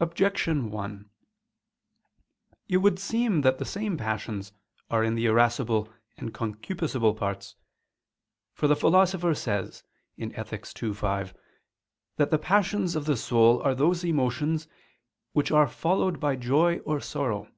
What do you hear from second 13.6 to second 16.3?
are those emotions "which are followed